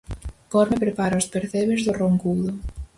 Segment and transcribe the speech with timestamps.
[0.51, 2.51] Corme prepara os percebes do Roncudo.